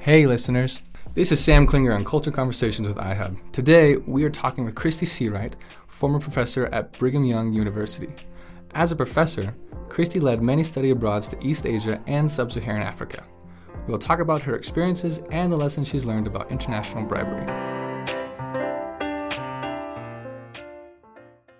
[0.00, 0.80] Hey, listeners.
[1.12, 3.36] This is Sam Klinger on Culture Conversations with iHub.
[3.52, 5.52] Today, we are talking with Christy Seawright,
[5.88, 8.08] former professor at Brigham Young University.
[8.70, 9.54] As a professor,
[9.90, 13.22] Christy led many study abroads to East Asia and Sub Saharan Africa.
[13.86, 17.44] We will talk about her experiences and the lessons she's learned about international bribery.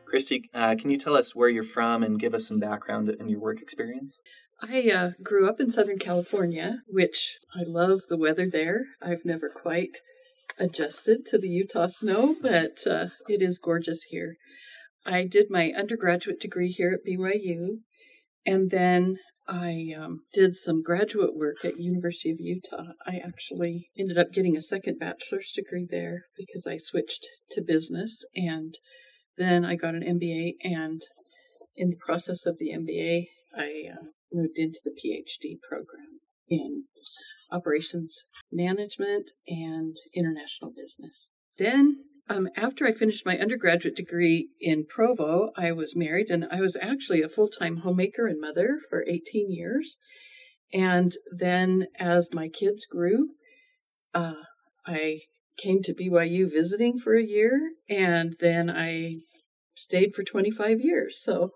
[0.07, 3.29] Christy, uh, can you tell us where you're from and give us some background in
[3.29, 4.23] your work experience?
[4.63, 8.87] I uh, grew up in Southern California, which I love the weather there.
[9.01, 9.99] I've never quite
[10.59, 14.37] adjusted to the Utah snow, but uh, it is gorgeous here.
[15.07, 17.79] I did my undergraduate degree here at BYU,
[18.45, 22.93] and then I um, did some graduate work at University of Utah.
[23.07, 28.25] I actually ended up getting a second bachelor's degree there because I switched to business,
[28.35, 28.75] and
[29.39, 30.57] then I got an MBA.
[30.63, 31.01] And
[31.77, 33.25] in the process of the MBA,
[33.57, 36.85] I uh, moved into the PhD program in
[37.53, 41.31] operations management and international business.
[41.59, 46.61] Then, um, after I finished my undergraduate degree in Provo, I was married and I
[46.61, 49.97] was actually a full time homemaker and mother for 18 years.
[50.73, 53.31] And then, as my kids grew,
[54.15, 54.35] uh,
[54.87, 55.21] I
[55.59, 59.17] came to BYU visiting for a year, and then I
[59.75, 61.21] stayed for 25 years.
[61.21, 61.51] So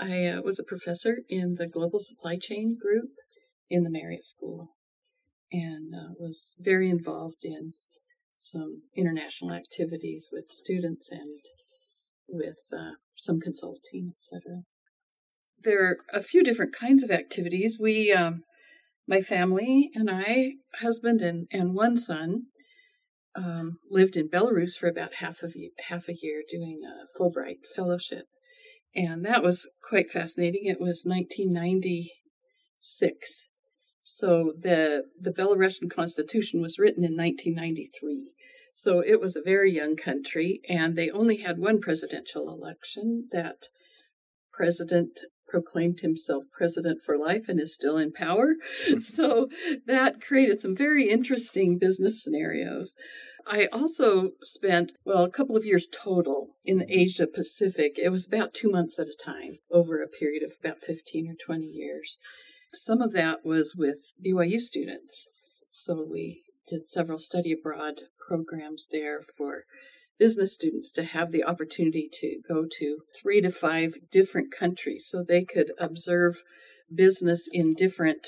[0.00, 3.10] I uh, was a professor in the global supply chain group
[3.68, 4.70] in the Marriott School
[5.50, 7.72] and uh, was very involved in
[8.36, 11.40] some international activities with students and
[12.28, 14.62] with uh, some consulting, etc.
[15.62, 17.78] There are a few different kinds of activities.
[17.80, 18.42] We, um,
[19.08, 22.44] my family and I, husband and, and one son,
[23.34, 25.54] um, lived in Belarus for about half of
[25.88, 28.26] half a year doing a Fulbright fellowship
[28.94, 30.64] and that was quite fascinating.
[30.64, 33.48] It was 1996.
[34.02, 38.32] So the the Belarusian Constitution was written in 1993.
[38.72, 43.26] So it was a very young country, and they only had one presidential election.
[43.32, 43.66] That
[44.52, 48.54] president proclaimed himself president for life and is still in power.
[49.00, 49.48] so
[49.86, 52.94] that created some very interesting business scenarios.
[53.48, 57.98] I also spent, well, a couple of years total in the Asia Pacific.
[57.98, 61.34] It was about two months at a time over a period of about 15 or
[61.34, 62.18] 20 years.
[62.74, 65.28] Some of that was with BYU students.
[65.70, 69.64] So we did several study abroad programs there for
[70.18, 75.22] business students to have the opportunity to go to three to five different countries so
[75.22, 76.42] they could observe
[76.94, 78.26] business in different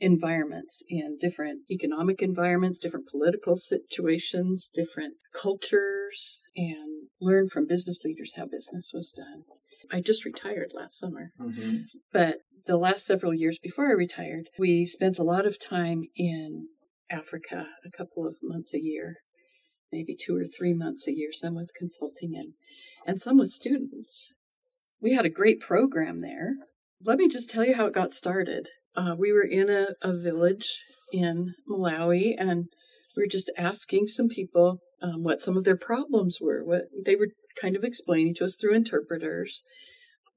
[0.00, 8.34] environments and different economic environments, different political situations, different cultures, and learn from business leaders
[8.36, 9.44] how business was done.
[9.92, 11.82] I just retired last summer, mm-hmm.
[12.12, 16.68] but the last several years before I retired, we spent a lot of time in
[17.10, 19.16] Africa, a couple of months a year,
[19.92, 22.54] maybe two or three months a year, some with consulting and,
[23.06, 24.34] and some with students.
[25.00, 26.54] We had a great program there.
[27.02, 30.12] Let me just tell you how it got started uh, we were in a, a
[30.16, 32.66] village in Malawi and
[33.16, 36.64] we were just asking some people um, what some of their problems were.
[36.64, 37.28] What they were
[37.60, 39.62] kind of explaining to us through interpreters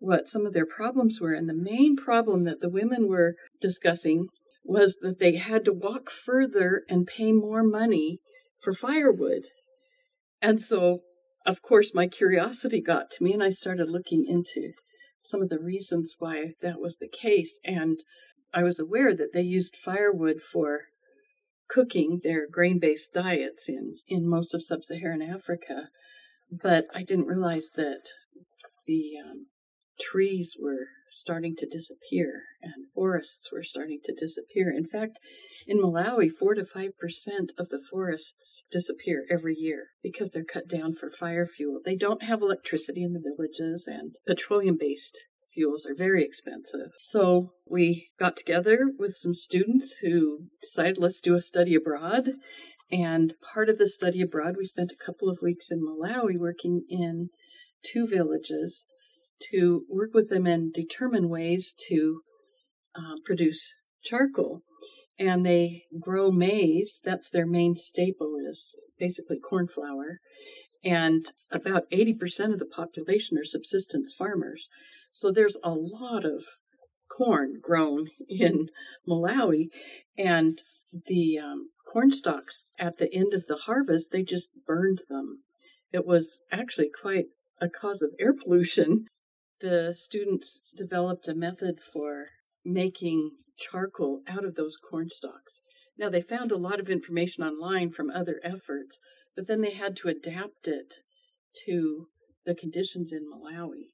[0.03, 1.34] what some of their problems were.
[1.34, 4.28] And the main problem that the women were discussing
[4.66, 8.20] was that they had to walk further and pay more money
[8.62, 9.44] for firewood.
[10.41, 11.00] And so,
[11.46, 14.74] of course, my curiosity got to me, and I started looking into
[15.24, 17.59] some of the reasons why that was the case.
[17.64, 18.00] And
[18.53, 20.81] I was aware that they used firewood for
[21.68, 25.90] cooking their grain based diets in, in most of sub Saharan Africa,
[26.52, 28.09] but I didn't realize that
[28.86, 29.47] the um,
[30.00, 34.72] trees were starting to disappear and forests were starting to disappear.
[34.75, 35.20] In fact,
[35.68, 36.90] in Malawi, 4 to 5%
[37.58, 41.80] of the forests disappear every year because they're cut down for fire fuel.
[41.84, 45.20] They don't have electricity in the villages, and petroleum based
[45.53, 46.91] fuels are very expensive.
[46.97, 52.32] So we got together with some students who decided let's do a study abroad.
[52.91, 56.84] And part of the study abroad, we spent a couple of weeks in Malawi working
[56.90, 57.29] in
[57.84, 58.85] two villages
[59.52, 62.22] to work with them and determine ways to
[62.96, 63.73] uh, produce
[64.03, 64.61] charcoal.
[65.17, 70.20] And they grow maize, that's their main staple, is basically corn flour.
[70.84, 74.70] And about 80% of the population are subsistence farmers.
[75.14, 76.44] So there's a lot of
[77.08, 78.70] corn grown in
[79.08, 79.68] Malawi,
[80.18, 80.62] and
[80.92, 85.44] the um, corn stalks at the end of the harvest, they just burned them.
[85.92, 87.26] It was actually quite
[87.62, 89.06] a cause of air pollution.
[89.60, 92.30] The students developed a method for
[92.66, 95.62] making charcoal out of those corn stalks.
[95.96, 98.98] Now, they found a lot of information online from other efforts,
[99.36, 100.96] but then they had to adapt it
[101.66, 102.08] to
[102.48, 103.94] the conditions in Malawi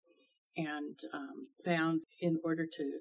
[0.55, 2.99] and um, found in order to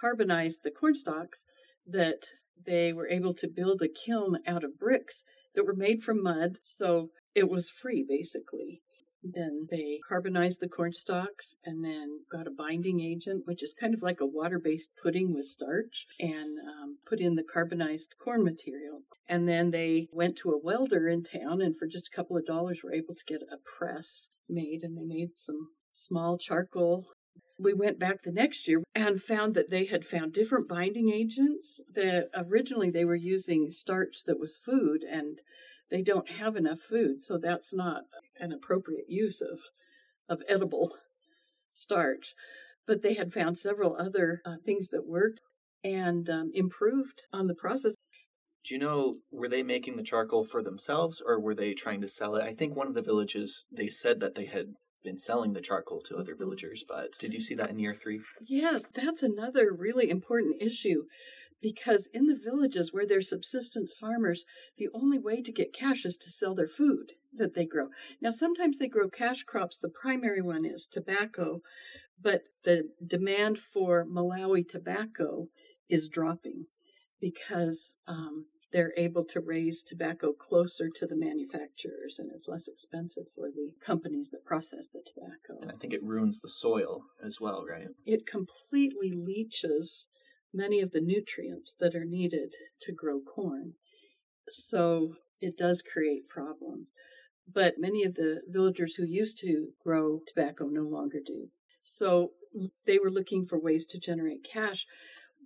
[0.00, 1.44] carbonize the corn stalks
[1.86, 2.22] that
[2.66, 6.58] they were able to build a kiln out of bricks that were made from mud.
[6.64, 8.82] So it was free basically.
[9.22, 13.92] Then they carbonized the corn stalks and then got a binding agent, which is kind
[13.92, 18.44] of like a water based pudding with starch, and um, put in the carbonized corn
[18.44, 19.02] material.
[19.28, 22.46] And then they went to a welder in town and for just a couple of
[22.46, 27.06] dollars were able to get a press made and they made some small charcoal.
[27.58, 31.80] We went back the next year and found that they had found different binding agents
[31.94, 35.40] that originally they were using starch that was food and
[35.90, 38.02] they don't have enough food so that's not
[38.38, 39.60] an appropriate use of
[40.28, 40.94] of edible
[41.72, 42.34] starch.
[42.86, 45.40] But they had found several other uh, things that worked
[45.84, 47.94] and um, improved on the process.
[48.64, 52.08] Do you know were they making the charcoal for themselves or were they trying to
[52.08, 52.42] sell it?
[52.42, 54.74] I think one of the villages they said that they had
[55.08, 58.20] been selling the charcoal to other villagers, but did you see that in year three?
[58.46, 61.04] Yes, that's another really important issue
[61.62, 64.44] because in the villages where they're subsistence farmers,
[64.76, 67.88] the only way to get cash is to sell their food that they grow.
[68.20, 69.78] Now, sometimes they grow cash crops.
[69.78, 71.62] The primary one is tobacco,
[72.20, 75.48] but the demand for Malawi tobacco
[75.88, 76.66] is dropping
[77.18, 83.24] because um, they're able to raise tobacco closer to the manufacturers and it's less expensive
[83.34, 85.60] for the companies that process the tobacco.
[85.62, 87.88] And I think it ruins the soil as well, right?
[88.04, 90.08] It completely leaches
[90.52, 93.74] many of the nutrients that are needed to grow corn.
[94.48, 96.92] So it does create problems.
[97.50, 101.48] But many of the villagers who used to grow tobacco no longer do.
[101.80, 102.32] So
[102.84, 104.86] they were looking for ways to generate cash.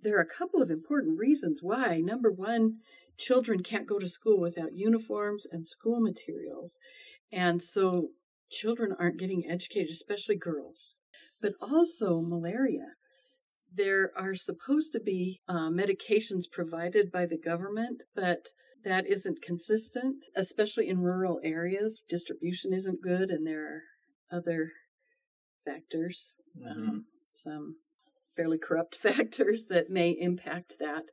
[0.01, 1.99] There are a couple of important reasons why.
[1.99, 2.79] Number one,
[3.17, 6.77] children can't go to school without uniforms and school materials.
[7.31, 8.09] And so
[8.49, 10.95] children aren't getting educated, especially girls.
[11.41, 12.93] But also malaria.
[13.75, 18.49] There are supposed to be uh, medications provided by the government, but
[18.83, 22.01] that isn't consistent, especially in rural areas.
[22.07, 23.81] Distribution isn't good, and there are
[24.31, 24.73] other
[25.65, 26.89] factors, mm-hmm.
[26.89, 27.77] um, some
[28.35, 31.05] fairly corrupt factors that may impact that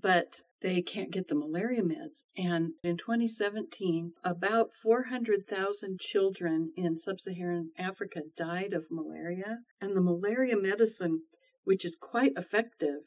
[0.00, 2.22] but they can't get the malaria meds.
[2.38, 9.58] And in 2017, about 400,000 children in sub Saharan Africa died of malaria.
[9.78, 11.24] And the malaria medicine,
[11.64, 13.02] which is quite effective,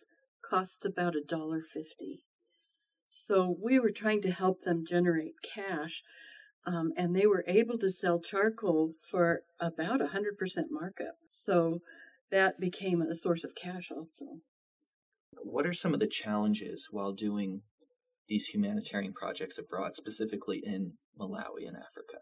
[0.47, 2.25] costs about a dollar fifty.
[3.09, 6.03] So we were trying to help them generate cash,
[6.67, 11.15] um, and they were able to sell charcoal for about a hundred percent markup.
[11.31, 11.79] So
[12.29, 14.41] that became a source of cash also.
[15.43, 17.61] What are some of the challenges while doing
[18.27, 22.19] these humanitarian projects abroad, specifically in Malawi and Africa?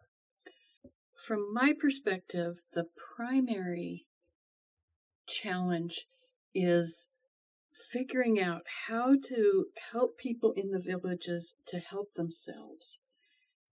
[1.25, 2.85] From my perspective, the
[3.15, 4.05] primary
[5.27, 6.05] challenge
[6.53, 7.07] is
[7.91, 12.99] figuring out how to help people in the villages to help themselves.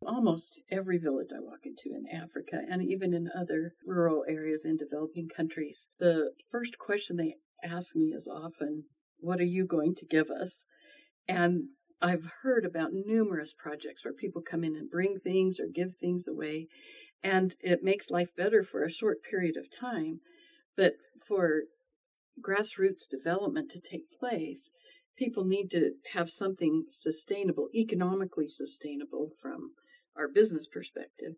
[0.06, 4.75] Almost every village I walk into in Africa and even in other rural areas in
[4.75, 8.86] developing countries, the first question they ask me is often,
[9.24, 10.65] what are you going to give us?
[11.27, 11.70] And
[12.01, 16.27] I've heard about numerous projects where people come in and bring things or give things
[16.27, 16.68] away,
[17.24, 20.20] and it makes life better for a short period of time.
[20.75, 21.63] But for
[22.42, 24.70] grassroots development to take place,
[25.18, 29.72] people need to have something sustainable, economically sustainable from
[30.18, 31.36] our business perspective.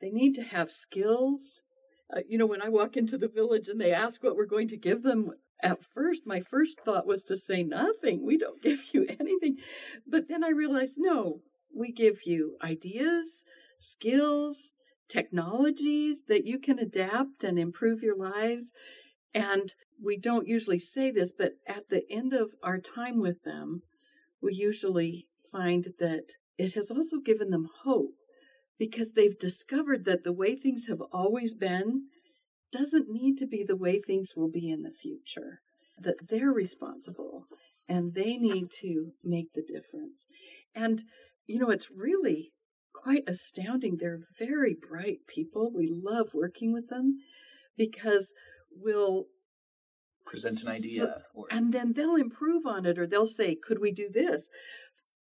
[0.00, 1.62] They need to have skills.
[2.14, 4.68] Uh, you know, when I walk into the village and they ask what we're going
[4.68, 8.24] to give them, at first, my first thought was to say nothing.
[8.24, 9.56] We don't give you anything.
[10.06, 11.40] But then I realized no,
[11.74, 13.44] we give you ideas,
[13.78, 14.72] skills,
[15.08, 18.72] technologies that you can adapt and improve your lives.
[19.34, 23.82] And we don't usually say this, but at the end of our time with them,
[24.42, 28.14] we usually find that it has also given them hope
[28.78, 32.06] because they've discovered that the way things have always been
[32.76, 35.60] doesn't need to be the way things will be in the future,
[35.98, 37.44] that they're responsible
[37.88, 40.26] and they need to make the difference.
[40.74, 41.02] And,
[41.46, 42.52] you know, it's really
[42.92, 43.96] quite astounding.
[43.96, 45.70] They're very bright people.
[45.72, 47.18] We love working with them
[47.76, 48.32] because
[48.70, 49.26] we'll
[50.26, 51.46] present an idea or...
[51.50, 54.48] and then they'll improve on it or they'll say could we do this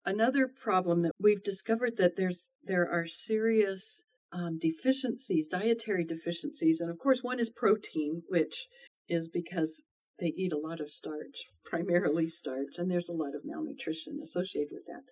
[0.05, 6.79] another problem that we've discovered that there's there are serious um, deficiencies, dietary deficiencies.
[6.79, 8.67] And of course, one is protein, which
[9.07, 9.83] is because
[10.19, 14.69] they eat a lot of starch, primarily starch, and there's a lot of malnutrition associated
[14.71, 15.03] with that.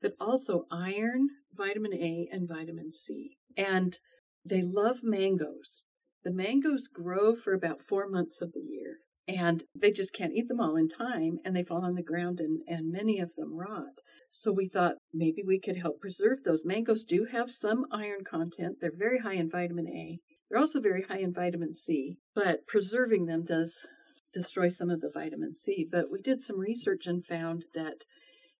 [0.00, 3.38] But also iron, vitamin A, and vitamin C.
[3.56, 3.98] And
[4.44, 5.86] they love mangoes.
[6.24, 10.48] The mangoes grow for about four months of the year, and they just can't eat
[10.48, 13.56] them all in time, and they fall on the ground, and, and many of them
[13.56, 14.00] rot.
[14.30, 16.64] So we thought maybe we could help preserve those.
[16.64, 20.20] Mangoes do have some iron content, they're very high in vitamin A.
[20.48, 23.86] They're also very high in vitamin C, but preserving them does
[24.32, 25.86] destroy some of the vitamin C.
[25.90, 28.04] But we did some research and found that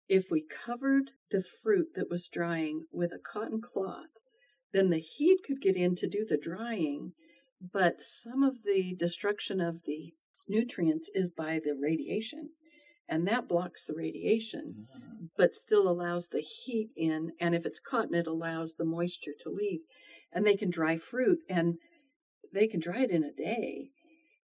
[0.07, 4.09] if we covered the fruit that was drying with a cotton cloth,
[4.73, 7.13] then the heat could get in to do the drying,
[7.61, 10.13] but some of the destruction of the
[10.47, 12.49] nutrients is by the radiation.
[13.11, 15.25] And that blocks the radiation, mm-hmm.
[15.35, 17.31] but still allows the heat in.
[17.39, 19.79] And if it's cotton, it allows the moisture to leave.
[20.31, 21.79] And they can dry fruit, and
[22.53, 23.89] they can dry it in a day.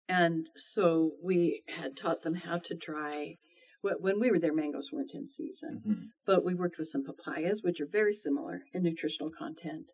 [0.07, 3.37] And so we had taught them how to dry.
[3.81, 6.03] When we were there, mangoes weren't in season, mm-hmm.
[6.25, 9.85] but we worked with some papayas, which are very similar in nutritional content.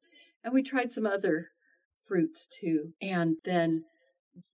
[0.44, 1.48] And we tried some other
[2.06, 2.94] fruits too.
[3.02, 3.84] And then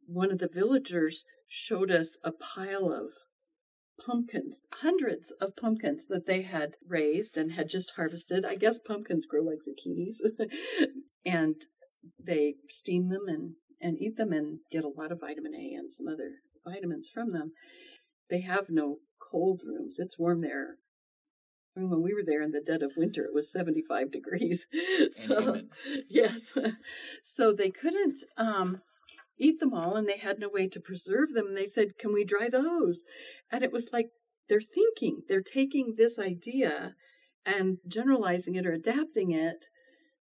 [0.06, 3.08] one of the villagers showed us a pile of
[4.06, 8.46] pumpkins, hundreds of pumpkins that they had raised and had just harvested.
[8.46, 10.18] I guess pumpkins grow like zucchinis.
[11.26, 11.56] and
[12.24, 15.94] they steam them and, and eat them and get a lot of vitamin A and
[15.94, 16.32] some other
[16.66, 17.54] vitamins from them.
[18.30, 19.96] They have no cold rooms.
[20.00, 20.78] It's warm there
[21.76, 24.68] I mean, when we were there in the dead of winter, it was 75 degrees.
[25.12, 25.62] so,
[26.10, 26.54] yes.
[27.24, 28.82] So they couldn't um,
[29.38, 31.48] eat them all and they had no way to preserve them.
[31.48, 33.02] And they said, Can we dry those?
[33.52, 34.10] And it was like
[34.50, 36.96] they're thinking, they're taking this idea
[37.46, 39.66] and generalizing it or adapting it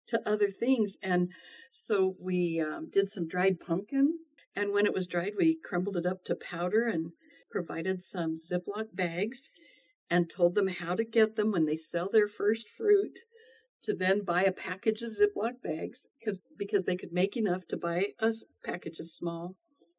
[0.08, 0.96] to other things.
[1.02, 1.30] And
[1.72, 4.18] so we um, did some dried pumpkin.
[4.54, 7.12] And when it was dried, we crumbled it up to powder and
[7.50, 9.50] provided some Ziploc bags
[10.10, 13.18] and told them how to get them when they sell their first fruit
[13.82, 16.06] to then buy a package of Ziploc bags
[16.58, 18.32] because they could make enough to buy a
[18.64, 19.56] package of small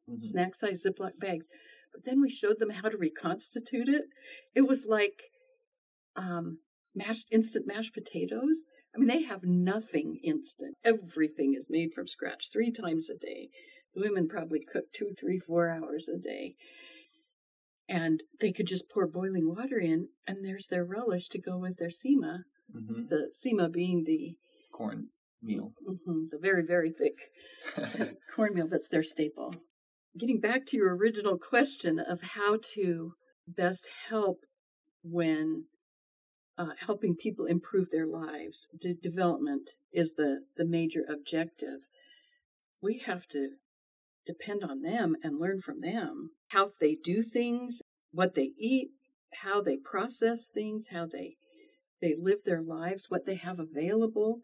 [0.08, 0.20] mm-hmm.
[0.20, 1.46] snack size Ziploc bags.
[1.92, 4.04] But then we showed them how to reconstitute it.
[4.54, 5.22] It was like
[6.16, 6.58] um,
[6.94, 8.62] mashed instant mashed potatoes.
[8.94, 10.76] I mean, they have nothing instant.
[10.84, 13.48] Everything is made from scratch three times a day.
[13.94, 16.54] The women probably cook two, three, four hours a day
[17.88, 21.76] and they could just pour boiling water in, and there's their relish to go with
[21.76, 22.44] their sema.
[22.74, 23.06] Mm-hmm.
[23.08, 24.36] The sema being the
[24.72, 25.08] corn
[25.42, 27.18] meal, mm-hmm, the very very thick
[28.34, 29.54] cornmeal that's their staple.
[30.18, 33.14] Getting back to your original question of how to
[33.46, 34.38] best help
[35.02, 35.64] when
[36.56, 41.80] uh, helping people improve their lives, De- development is the the major objective.
[42.80, 43.50] We have to
[44.26, 47.80] depend on them and learn from them how they do things,
[48.12, 48.90] what they eat,
[49.42, 51.36] how they process things, how they
[52.04, 54.40] they live their lives, what they have available,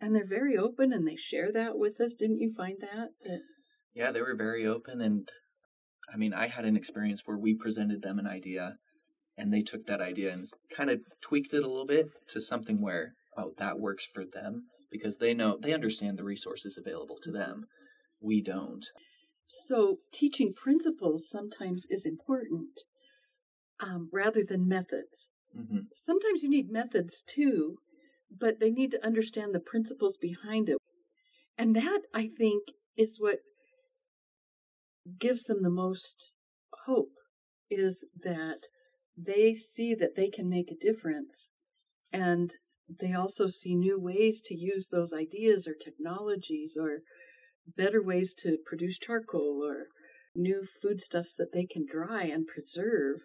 [0.00, 2.14] and they're very open and they share that with us.
[2.14, 3.10] Didn't you find that?
[3.22, 3.40] that...
[3.94, 5.28] Yeah, they were very open and
[6.12, 8.76] I mean, I had an experience where we presented them an idea
[9.38, 12.82] and they took that idea and kind of tweaked it a little bit to something
[12.82, 17.30] where oh, that works for them because they know they understand the resources available to
[17.30, 17.66] them.
[18.20, 18.84] We don't.
[19.46, 22.80] So, teaching principles sometimes is important
[23.80, 25.28] um, rather than methods.
[25.56, 25.78] Mm-hmm.
[25.94, 27.78] Sometimes you need methods too,
[28.30, 30.78] but they need to understand the principles behind it.
[31.56, 32.64] And that, I think,
[32.96, 33.38] is what
[35.18, 36.34] gives them the most
[36.86, 37.12] hope
[37.70, 38.68] is that
[39.16, 41.50] they see that they can make a difference
[42.12, 42.54] and
[43.00, 47.00] they also see new ways to use those ideas or technologies or
[47.76, 49.86] better ways to produce charcoal or
[50.34, 53.20] new foodstuffs that they can dry and preserve,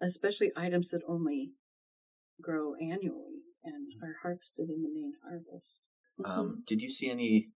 [0.00, 1.52] especially items that only
[2.40, 4.04] grow annually and mm-hmm.
[4.04, 5.80] are harvested in the main harvest.
[6.20, 6.30] Mm-hmm.
[6.30, 7.48] Um, did you see any,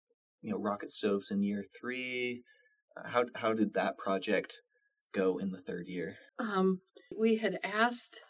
[0.42, 2.42] you know, rocket stoves in year three?
[2.96, 4.58] Uh, how how did that project
[5.12, 6.16] go in the third year?
[6.38, 6.80] Um,
[7.16, 8.20] we had asked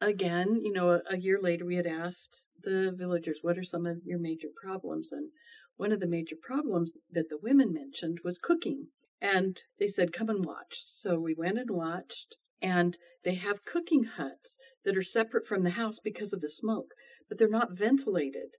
[0.00, 3.86] again, you know, a, a year later, we had asked the villagers, "What are some
[3.86, 5.30] of your major problems?" and
[5.76, 8.88] one of the major problems that the women mentioned was cooking.
[9.20, 10.82] And they said, come and watch.
[10.84, 15.70] So we went and watched, and they have cooking huts that are separate from the
[15.70, 16.92] house because of the smoke,
[17.28, 18.56] but they're not ventilated.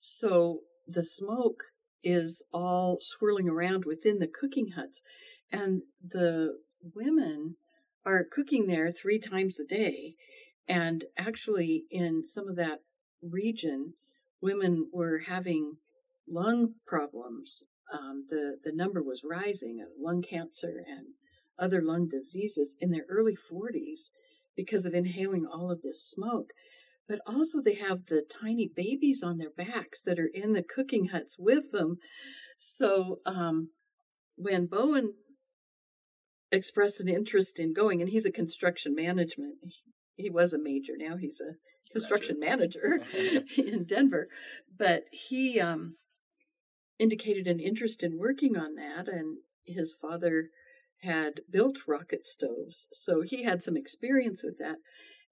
[0.00, 1.64] So the smoke
[2.02, 5.00] is all swirling around within the cooking huts.
[5.50, 6.58] And the
[6.94, 7.56] women
[8.04, 10.14] are cooking there three times a day.
[10.68, 12.80] And actually, in some of that
[13.22, 13.94] region,
[14.40, 15.76] women were having
[16.28, 17.62] lung problems.
[17.92, 21.08] Um, the the number was rising of lung cancer and
[21.58, 24.10] other lung diseases in their early 40s
[24.56, 26.50] because of inhaling all of this smoke.
[27.08, 31.08] But also, they have the tiny babies on their backs that are in the cooking
[31.08, 31.98] huts with them.
[32.58, 33.70] So, um,
[34.36, 35.14] when Bowen
[36.50, 39.56] expressed an interest in going, and he's a construction management,
[40.16, 41.56] he was a major, now he's a
[41.92, 43.00] construction manager
[43.58, 44.28] in Denver,
[44.78, 45.96] but he um,
[46.98, 50.48] indicated an interest in working on that, and his father
[51.04, 54.76] had built rocket stoves, so he had some experience with that,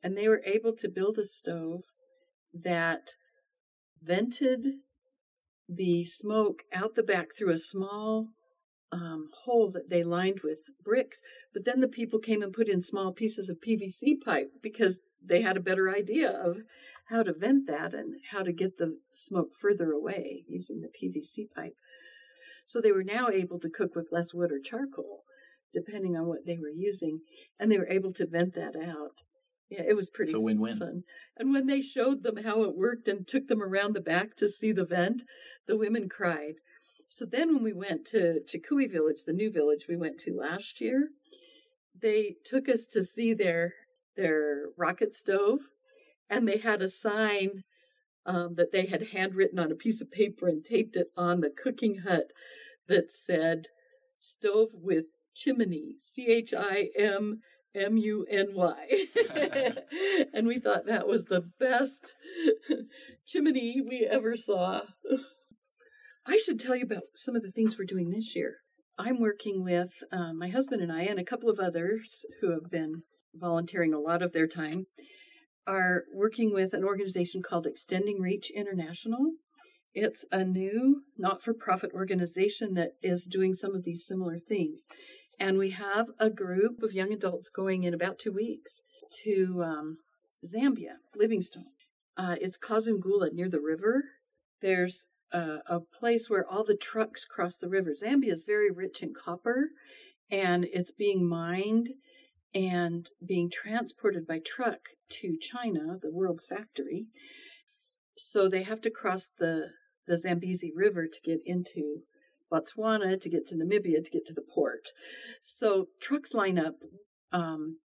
[0.03, 1.83] and they were able to build a stove
[2.55, 3.11] that
[4.03, 4.67] vented
[5.69, 8.29] the smoke out the back through a small
[8.91, 11.21] um, hole that they lined with bricks.
[11.53, 15.41] But then the people came and put in small pieces of PVC pipe because they
[15.41, 16.59] had a better idea of
[17.09, 21.47] how to vent that and how to get the smoke further away using the PVC
[21.55, 21.75] pipe.
[22.67, 25.25] So they were now able to cook with less wood or charcoal,
[25.73, 27.21] depending on what they were using,
[27.59, 29.23] and they were able to vent that out.
[29.71, 30.77] Yeah, it was pretty it's a win-win.
[30.77, 31.05] fun.
[31.37, 34.49] And when they showed them how it worked and took them around the back to
[34.49, 35.23] see the vent,
[35.67, 36.57] the women cried.
[37.09, 40.81] So then when we went to Chikui Village, the new village we went to last
[40.81, 41.09] year,
[42.01, 43.75] they took us to see their
[44.17, 45.61] their rocket stove
[46.29, 47.65] and they had a sign
[48.27, 51.51] um, that they had handwritten on a piece of paper and taped it on the
[51.51, 52.33] cooking hut
[52.89, 53.67] that said
[54.19, 57.41] stove with chimney c h i m
[57.75, 59.07] M U N Y.
[60.35, 62.15] and we thought that was the best
[63.27, 64.83] chimney we ever saw.
[66.27, 68.57] I should tell you about some of the things we're doing this year.
[68.99, 72.71] I'm working with uh, my husband and I, and a couple of others who have
[72.71, 73.03] been
[73.35, 74.87] volunteering a lot of their time,
[75.67, 79.33] are working with an organization called Extending Reach International.
[79.95, 84.87] It's a new not for profit organization that is doing some of these similar things.
[85.43, 88.81] And we have a group of young adults going in about two weeks
[89.25, 89.99] to um,
[90.47, 91.73] Zambia, Livingstone.
[92.17, 94.05] Uh, it's Kazungula near the river.
[94.61, 97.93] There's a place where all the trucks cross the river.
[98.01, 99.71] Zambia is very rich in copper
[100.31, 101.89] and it's being mined
[102.55, 107.07] and being transported by truck to China, the world's factory.
[108.17, 109.71] So they have to cross the,
[110.07, 112.03] the Zambezi River to get into
[112.53, 114.89] Botswana, to get to Namibia, to get to the port.
[115.43, 116.75] So trucks line up
[117.33, 117.79] um,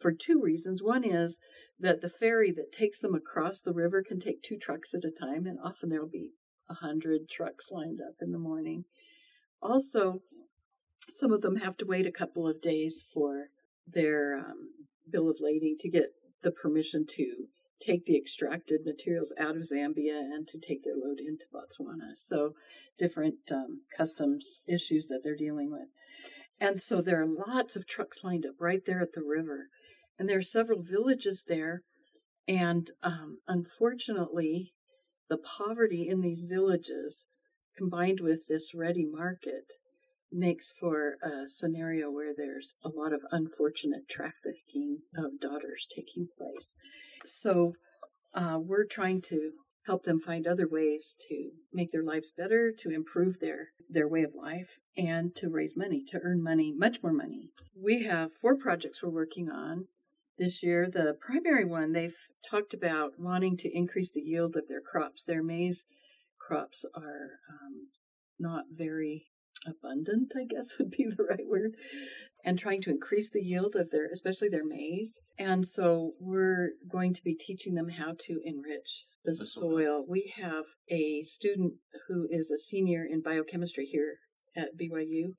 [0.00, 0.82] for two reasons.
[0.82, 1.38] One is
[1.78, 5.10] that the ferry that takes them across the river can take two trucks at a
[5.10, 6.30] time, and often there will be
[6.68, 8.84] a hundred trucks lined up in the morning.
[9.60, 10.20] Also,
[11.10, 13.48] some of them have to wait a couple of days for
[13.86, 14.70] their um,
[15.10, 17.48] bill of lading to get the permission to
[17.80, 22.16] take the extracted materials out of Zambia and to take their load into Botswana.
[22.16, 22.54] So,
[22.98, 25.88] different um, customs issues that they're dealing with.
[26.60, 29.68] And so, there are lots of trucks lined up right there at the river.
[30.18, 31.82] And there are several villages there.
[32.46, 34.74] And um, unfortunately,
[35.28, 37.26] the poverty in these villages
[37.76, 39.64] combined with this ready market
[40.34, 46.74] makes for a scenario where there's a lot of unfortunate trafficking of daughters taking place.
[47.24, 47.74] So
[48.34, 49.52] uh, we're trying to
[49.86, 54.22] help them find other ways to make their lives better, to improve their, their way
[54.22, 57.50] of life, and to raise money, to earn money, much more money.
[57.80, 59.86] We have four projects we're working on
[60.38, 60.88] this year.
[60.90, 62.16] The primary one, they've
[62.48, 65.22] talked about wanting to increase the yield of their crops.
[65.22, 65.84] Their maize
[66.40, 67.88] crops are um,
[68.38, 69.26] not very
[69.66, 71.72] abundant, I guess would be the right word,
[72.44, 75.20] and trying to increase the yield of their, especially their maize.
[75.38, 79.70] And so we're going to be teaching them how to enrich the, the soil.
[79.70, 80.04] soil.
[80.08, 81.74] We have a student
[82.08, 84.18] who is a senior in biochemistry here
[84.56, 85.34] at BYU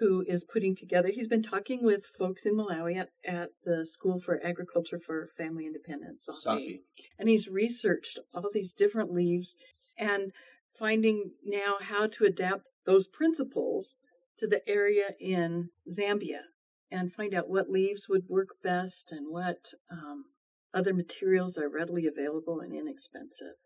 [0.00, 4.18] who is putting together, he's been talking with folks in Malawi at, at the School
[4.18, 6.80] for Agriculture for Family Independence, SAFI.
[7.18, 9.54] And he's researched all these different leaves
[9.98, 10.32] and
[10.78, 13.98] finding now how to adapt those principles
[14.38, 16.42] to the area in Zambia
[16.90, 20.26] and find out what leaves would work best and what um,
[20.72, 23.56] other materials are readily available and inexpensive.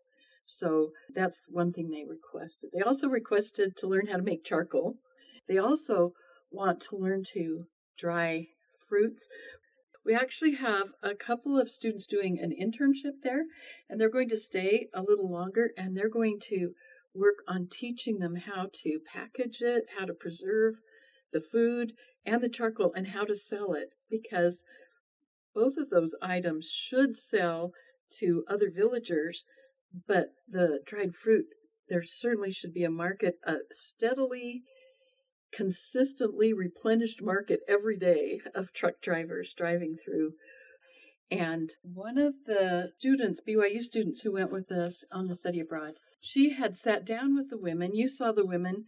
[0.45, 2.71] So that's one thing they requested.
[2.73, 4.97] They also requested to learn how to make charcoal.
[5.47, 6.13] They also
[6.51, 7.65] want to learn to
[7.97, 8.47] dry
[8.89, 9.27] fruits.
[10.03, 13.43] We actually have a couple of students doing an internship there,
[13.87, 16.71] and they're going to stay a little longer and they're going to
[17.13, 20.75] work on teaching them how to package it, how to preserve
[21.33, 21.93] the food
[22.25, 24.63] and the charcoal, and how to sell it because
[25.53, 27.71] both of those items should sell
[28.19, 29.43] to other villagers,
[30.07, 31.45] but the dried fruit,
[31.89, 34.63] there certainly should be a market, a steadily
[35.51, 40.33] consistently replenished market every day of truck drivers driving through.
[41.29, 45.93] And one of the students, BYU students who went with us on the study abroad,
[46.21, 47.95] she had sat down with the women.
[47.95, 48.85] You saw the women.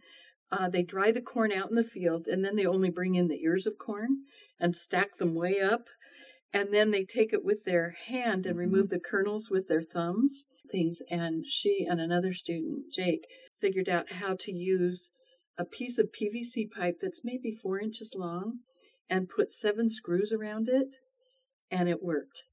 [0.50, 3.28] Uh, they dry the corn out in the field, and then they only bring in
[3.28, 4.18] the ears of corn
[4.60, 5.88] and stack them way up.
[6.52, 8.58] And then they take it with their hand and Mm-hmm.
[8.58, 11.02] remove the kernels with their thumbs, things.
[11.10, 13.26] And she and another student, Jake,
[13.60, 15.10] figured out how to use
[15.58, 18.60] a piece of PVC pipe that's maybe four inches long
[19.10, 20.96] and put seven screws around it,
[21.70, 22.44] and it worked.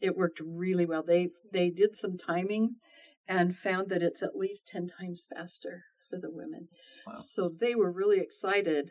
[0.00, 1.02] It worked really well.
[1.02, 2.76] They they did some timing
[3.28, 6.68] and found that it's at least ten times faster for the women.
[7.06, 7.16] Wow.
[7.16, 8.90] So they were really excited,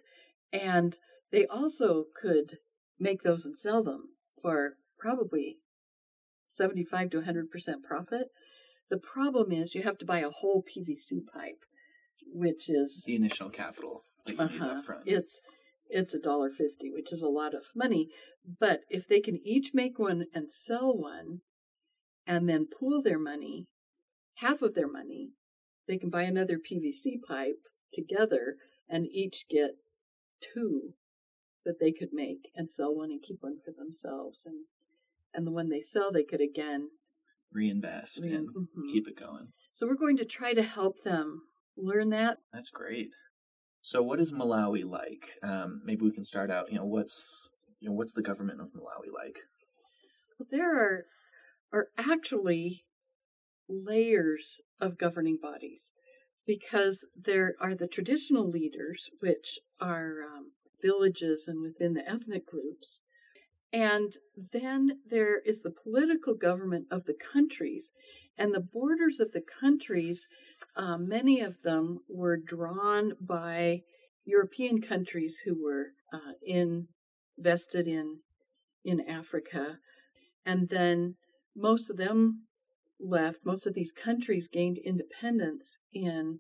[0.51, 0.97] and
[1.31, 2.57] they also could
[2.99, 4.09] make those and sell them
[4.41, 5.57] for probably
[6.47, 8.27] seventy-five to hundred percent profit.
[8.89, 11.63] The problem is you have to buy a whole PVC pipe,
[12.25, 14.03] which is The initial capital
[14.37, 14.81] uh-huh.
[15.05, 15.41] It's
[15.89, 18.09] it's a dollar fifty, which is a lot of money.
[18.59, 21.41] But if they can each make one and sell one,
[22.25, 23.67] and then pool their money,
[24.35, 25.31] half of their money,
[25.87, 27.59] they can buy another PVC pipe
[27.91, 28.55] together
[28.89, 29.71] and each get
[30.41, 30.93] two
[31.65, 34.65] that they could make and sell one and keep one for themselves and
[35.33, 36.89] and the one they sell they could again
[37.51, 38.91] Reinvest Rein- and mhm.
[38.91, 39.53] keep it going.
[39.73, 41.43] so we're going to try to help them
[41.77, 43.09] learn that That's great.
[43.85, 45.31] So, what is Malawi like?
[45.43, 46.71] Um, maybe we can start out.
[46.71, 47.49] You know, what's
[47.81, 49.39] you know what's the government of Malawi like?
[50.39, 51.05] Well, there are
[51.73, 52.85] are actually
[53.67, 55.93] layers of governing bodies
[56.45, 63.01] because there are the traditional leaders, which are um, villages and within the ethnic groups.
[63.71, 67.91] And then there is the political government of the countries.
[68.37, 70.27] And the borders of the countries,
[70.75, 73.81] uh, many of them were drawn by
[74.25, 78.19] European countries who were uh, invested in,
[78.83, 79.77] in Africa.
[80.45, 81.15] And then
[81.55, 82.43] most of them
[82.99, 86.39] left, most of these countries gained independence in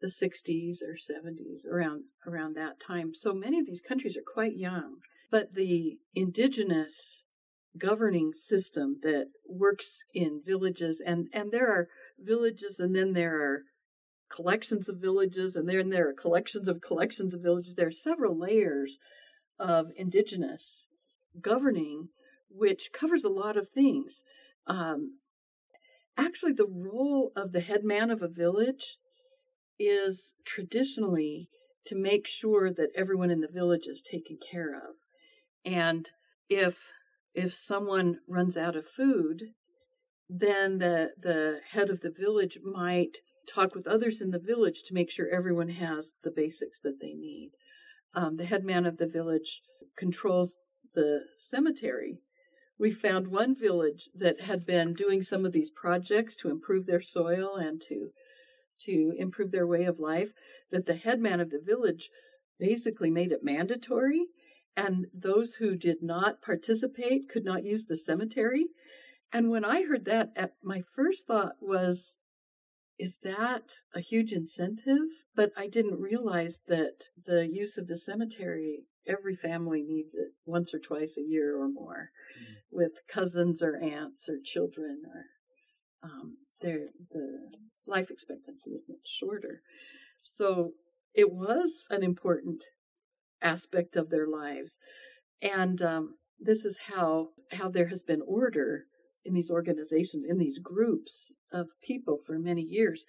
[0.00, 3.14] the 60s or 70s, around, around that time.
[3.14, 4.96] So many of these countries are quite young.
[5.30, 7.24] But the indigenous
[7.76, 11.88] governing system that works in villages, and, and there are
[12.18, 13.62] villages, and then there are
[14.30, 17.74] collections of villages, and then there are collections of collections of villages.
[17.74, 18.98] There are several layers
[19.58, 20.86] of indigenous
[21.40, 22.08] governing,
[22.48, 24.22] which covers a lot of things.
[24.66, 25.18] Um,
[26.16, 28.98] actually, the role of the headman of a village
[29.78, 31.48] is traditionally
[31.86, 34.96] to make sure that everyone in the village is taken care of.
[35.64, 36.08] And
[36.48, 36.78] if
[37.34, 39.42] if someone runs out of food,
[40.28, 43.18] then the the head of the village might
[43.52, 47.12] talk with others in the village to make sure everyone has the basics that they
[47.12, 47.50] need.
[48.14, 49.60] Um, the headman of the village
[49.98, 50.56] controls
[50.94, 52.20] the cemetery.
[52.78, 57.00] We found one village that had been doing some of these projects to improve their
[57.00, 58.10] soil and to
[58.80, 60.32] to improve their way of life.
[60.70, 62.10] That the headman of the village
[62.58, 64.26] basically made it mandatory,
[64.76, 68.66] and those who did not participate could not use the cemetery.
[69.32, 72.16] And when I heard that, at my first thought was,
[72.98, 75.08] is that a huge incentive?
[75.34, 80.72] But I didn't realize that the use of the cemetery, every family needs it once
[80.74, 82.10] or twice a year or more
[82.70, 85.24] with cousins or aunts or children or
[86.02, 87.50] um, their the
[87.86, 89.60] life expectancy is much shorter.
[90.20, 90.72] So
[91.14, 92.62] it was an important
[93.42, 94.78] aspect of their lives,
[95.42, 98.84] and um, this is how how there has been order
[99.24, 103.04] in these organizations in these groups of people for many years.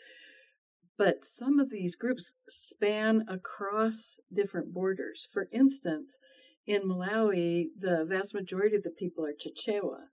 [0.97, 5.27] But some of these groups span across different borders.
[5.31, 6.17] For instance,
[6.65, 10.05] in Malawi, the vast majority of the people are Chichewa,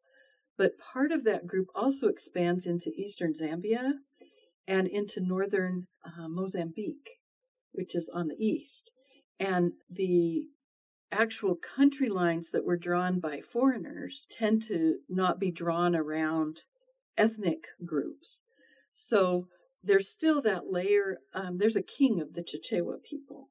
[0.59, 3.93] but part of that group also expands into eastern Zambia
[4.67, 7.19] and into northern uh, Mozambique,
[7.73, 8.93] which is on the east.
[9.41, 10.49] And the
[11.11, 16.61] actual country lines that were drawn by foreigners tend to not be drawn around
[17.17, 18.41] ethnic groups.
[18.93, 19.47] So
[19.83, 23.49] there's still that layer, um, there's a king of the Chichewa people.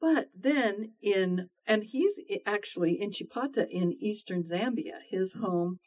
[0.00, 5.80] But then in, and he's actually in Chipata in eastern Zambia, his home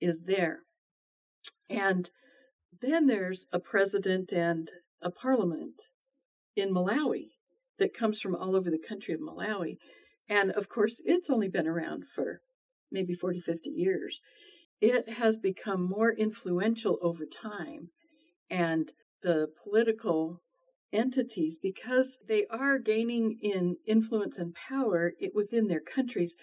[0.00, 0.60] is there.
[1.68, 2.10] And
[2.80, 4.68] then there's a president and
[5.02, 5.82] a parliament
[6.56, 7.28] in Malawi
[7.78, 9.78] that comes from all over the country of Malawi.
[10.28, 12.40] And of course, it's only been around for
[12.90, 14.20] maybe 40, 50 years.
[14.80, 17.90] It has become more influential over time,
[18.50, 20.40] and the political
[20.92, 26.34] entities because they are gaining in influence and power within their countries.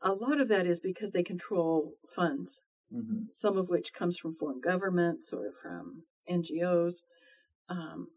[0.00, 2.60] A lot of that is because they control funds,
[2.92, 3.24] mm-hmm.
[3.30, 6.96] some of which comes from foreign governments or from NGOs
[7.68, 8.08] um,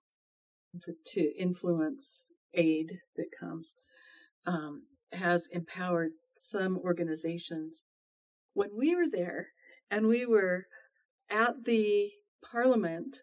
[0.82, 3.76] to, to, influence aid that comes,
[4.46, 7.84] um, has empowered some organizations.
[8.54, 9.50] When we were there
[9.92, 10.66] and we were
[11.30, 12.10] at the
[12.52, 13.18] parliament,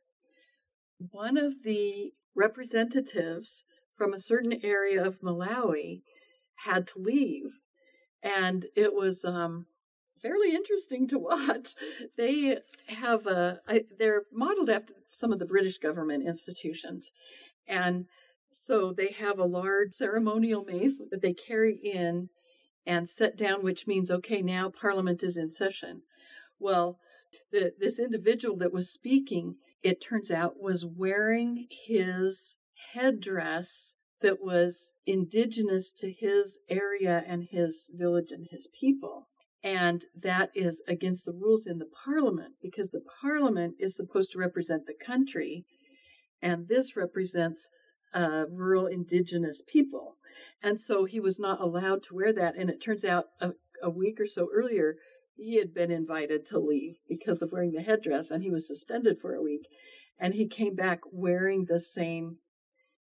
[1.11, 3.65] one of the representatives
[3.97, 6.03] from a certain area of Malawi
[6.65, 7.53] had to leave.
[8.23, 9.67] And it was um,
[10.21, 11.75] fairly interesting to watch.
[12.17, 13.61] They have a,
[13.99, 17.11] they're modeled after some of the British government institutions.
[17.67, 18.07] And
[18.51, 22.29] so they have a large ceremonial mace that they carry in
[22.87, 26.03] and set down, which means, okay, now Parliament is in session.
[26.59, 26.99] Well,
[27.51, 32.57] the, this individual that was speaking it turns out, was wearing his
[32.93, 39.29] headdress that was indigenous to his area and his village and his people.
[39.65, 44.39] And that is against the rules in the parliament because the parliament is supposed to
[44.39, 45.65] represent the country,
[46.41, 47.69] and this represents
[48.13, 50.17] uh, rural indigenous people.
[50.63, 52.57] And so he was not allowed to wear that.
[52.57, 53.51] And it turns out a,
[53.83, 54.97] a week or so earlier,
[55.35, 59.19] he had been invited to leave because of wearing the headdress and he was suspended
[59.21, 59.67] for a week
[60.19, 62.39] and he came back wearing the same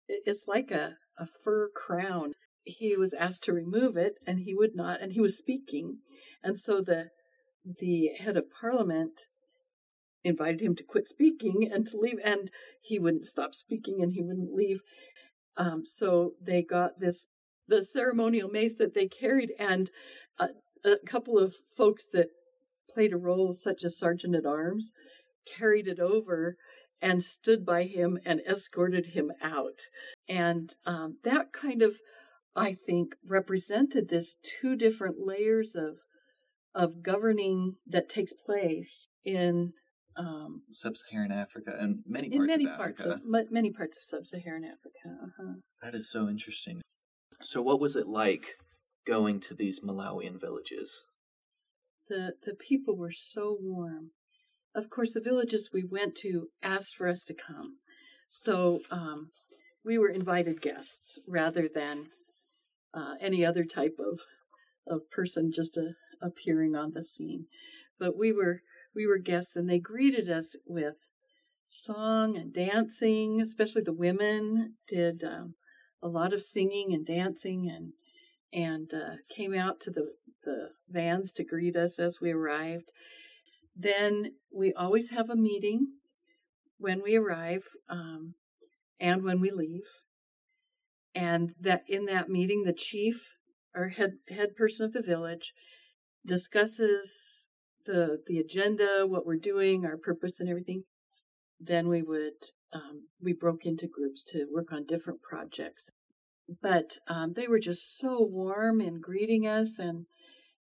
[0.09, 2.33] it's like a, a fur crown.
[2.63, 5.99] He was asked to remove it and he would not and he was speaking
[6.43, 7.09] and so the
[7.65, 9.23] the head of parliament
[10.23, 12.51] invited him to quit speaking and to leave and
[12.83, 14.81] he wouldn't stop speaking and he wouldn't leave.
[15.57, 17.29] Um, so they got this
[17.69, 19.91] the ceremonial mace that they carried and
[20.39, 20.49] uh,
[20.85, 22.29] a couple of folks that
[22.93, 24.93] played a role, such as Sergeant at Arms,
[25.47, 26.57] carried it over
[27.01, 29.81] and stood by him and escorted him out.
[30.29, 31.97] And um, that kind of,
[32.57, 35.99] I think, represented this two different layers of
[36.77, 39.73] of governing that takes place in
[40.17, 43.21] um, sub-Saharan Africa and many parts in many of parts Africa.
[43.25, 45.23] of many parts of sub-Saharan Africa.
[45.23, 45.53] Uh-huh.
[45.83, 46.81] That is so interesting.
[47.43, 48.55] So, what was it like
[49.07, 51.05] going to these Malawian villages?
[52.09, 54.11] The the people were so warm.
[54.75, 57.79] Of course, the villages we went to asked for us to come,
[58.29, 59.31] so um,
[59.85, 62.09] we were invited guests rather than
[62.93, 64.21] uh, any other type of
[64.87, 67.47] of person just a, uh, appearing on the scene.
[67.99, 68.63] But we were
[68.95, 71.11] we were guests, and they greeted us with
[71.67, 73.41] song and dancing.
[73.41, 75.55] Especially the women did um,
[76.03, 77.93] a lot of singing and dancing and
[78.55, 80.13] and uh, came out to the,
[80.45, 82.89] the vans to greet us as we arrived.
[83.77, 85.89] Then we always have a meeting
[86.79, 88.35] when we arrive um,
[89.01, 89.83] and when we leave.
[91.15, 93.17] And that in that meeting, the chief
[93.75, 95.53] or head head person of the village
[96.25, 97.49] discusses
[97.87, 100.85] the the agenda, what we're doing, our purpose, and everything.
[101.61, 105.91] Then we would um, we broke into groups to work on different projects
[106.63, 110.07] but um, they were just so warm in greeting us and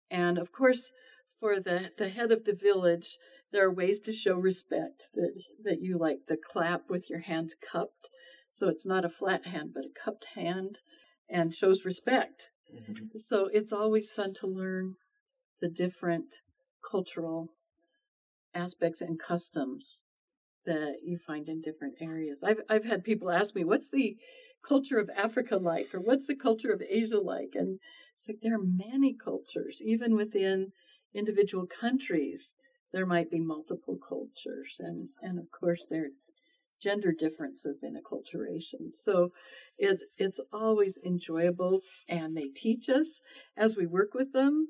[0.10, 0.92] and of course
[1.40, 3.18] for the the head of the village
[3.54, 7.56] there are ways to show respect that that you like the clap with your hands
[7.72, 8.10] cupped.
[8.52, 10.80] So it's not a flat hand but a cupped hand
[11.30, 12.50] and shows respect.
[12.74, 13.18] Mm-hmm.
[13.18, 14.96] so it's always fun to learn
[15.62, 16.38] the different
[16.90, 17.50] cultural
[18.56, 20.02] aspects and customs
[20.66, 22.42] that you find in different areas.
[22.44, 24.18] I've i've had people ask me what's the
[24.68, 27.54] culture of Africa like, or what's the culture of Asia like?
[27.56, 27.80] And
[28.16, 30.72] it's like there are many cultures, even within
[31.14, 32.56] individual countries.
[32.92, 36.10] There might be multiple cultures, and and of course there are
[36.82, 38.94] gender differences in acculturation.
[38.94, 39.32] So
[39.78, 43.22] it's it's always enjoyable, and they teach us
[43.58, 44.68] as we work with them.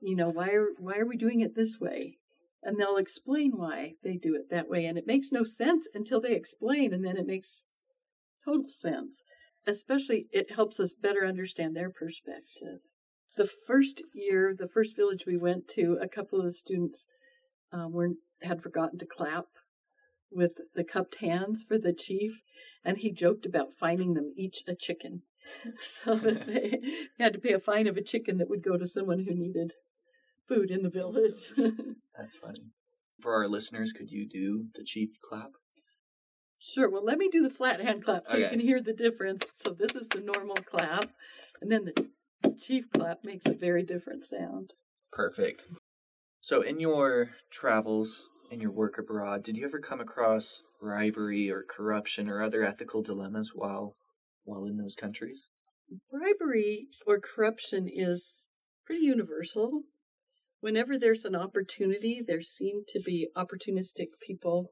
[0.00, 2.18] You know why are why are we doing it this way?
[2.62, 6.20] And they'll explain why they do it that way, and it makes no sense until
[6.20, 7.64] they explain, and then it makes
[8.44, 9.22] total sense.
[9.66, 12.80] Especially, it helps us better understand their perspective.
[13.36, 17.06] The first year, the first village we went to, a couple of the students
[17.72, 18.10] um, were
[18.42, 19.46] had forgotten to clap
[20.32, 22.40] with the cupped hands for the chief,
[22.84, 25.22] and he joked about finding them each a chicken,
[25.78, 26.80] so that they
[27.18, 29.72] had to pay a fine of a chicken that would go to someone who needed
[30.48, 31.52] food in the village.
[32.18, 32.70] That's funny.
[33.20, 35.50] For our listeners, could you do the chief clap?
[36.60, 36.90] Sure.
[36.90, 38.42] Well, let me do the flat hand clap so okay.
[38.42, 39.44] you can hear the difference.
[39.56, 41.10] So this is the normal clap,
[41.60, 41.86] and then
[42.42, 44.74] the chief clap makes a very different sound.
[45.12, 45.64] Perfect.
[46.40, 51.64] So, in your travels and your work abroad, did you ever come across bribery or
[51.68, 53.96] corruption or other ethical dilemmas while
[54.44, 55.48] while in those countries?
[56.10, 58.50] Bribery or corruption is
[58.86, 59.82] pretty universal.
[60.60, 64.70] Whenever there's an opportunity, there seem to be opportunistic people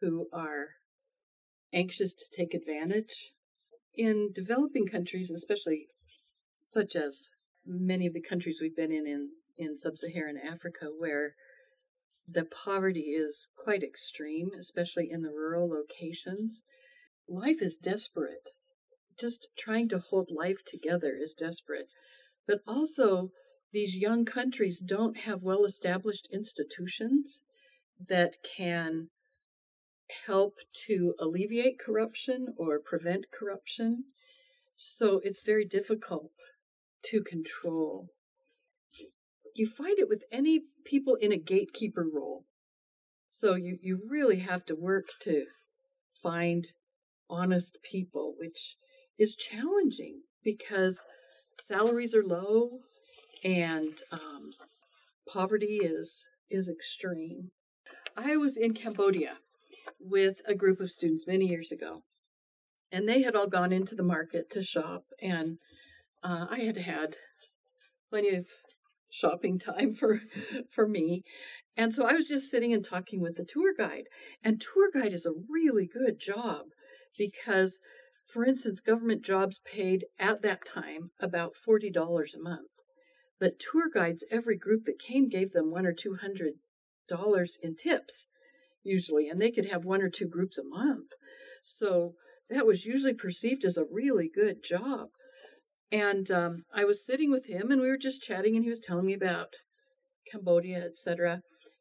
[0.00, 0.68] who are
[1.74, 3.32] anxious to take advantage.
[3.96, 5.88] In developing countries, especially
[6.62, 7.30] such as
[7.66, 11.34] many of the countries we've been in in, in sub Saharan Africa, where
[12.26, 16.62] the poverty is quite extreme, especially in the rural locations.
[17.28, 18.50] Life is desperate.
[19.18, 21.88] Just trying to hold life together is desperate.
[22.46, 23.30] But also,
[23.72, 27.42] these young countries don't have well established institutions
[28.08, 29.08] that can
[30.26, 34.04] help to alleviate corruption or prevent corruption.
[34.76, 36.32] So it's very difficult
[37.04, 38.08] to control
[39.54, 42.44] you find it with any people in a gatekeeper role.
[43.32, 45.46] So you, you really have to work to
[46.22, 46.66] find
[47.30, 48.76] honest people, which
[49.18, 51.04] is challenging because
[51.60, 52.80] salaries are low
[53.44, 54.50] and um,
[55.28, 57.50] poverty is is extreme.
[58.16, 59.38] I was in Cambodia
[59.98, 62.02] with a group of students many years ago,
[62.90, 65.58] and they had all gone into the market to shop, and
[66.22, 67.16] uh, I had had
[68.10, 68.46] plenty of
[69.10, 70.20] shopping time for
[70.70, 71.22] for me.
[71.76, 74.04] And so I was just sitting and talking with the tour guide.
[74.44, 76.66] And tour guide is a really good job
[77.18, 77.80] because
[78.26, 81.92] for instance, government jobs paid at that time about $40
[82.34, 82.70] a month.
[83.38, 86.54] But tour guides, every group that came gave them one or two hundred
[87.06, 88.26] dollars in tips,
[88.84, 91.10] usually, and they could have one or two groups a month.
[91.64, 92.14] So
[92.50, 95.08] that was usually perceived as a really good job.
[95.90, 98.80] And um, I was sitting with him and we were just chatting and he was
[98.80, 99.48] telling me about
[100.30, 101.40] Cambodia, etc.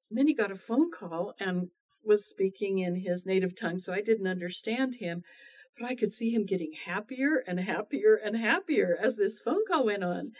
[0.09, 1.69] And then he got a phone call and
[2.05, 5.23] was speaking in his native tongue, so I didn't understand him.
[5.79, 9.85] But I could see him getting happier and happier and happier as this phone call
[9.85, 10.31] went on.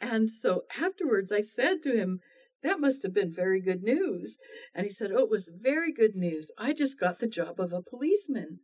[0.00, 2.20] And so afterwards, I said to him,
[2.66, 4.38] That must have been very good news.
[4.74, 6.50] And he said, Oh, it was very good news.
[6.58, 8.58] I just got the job of a policeman.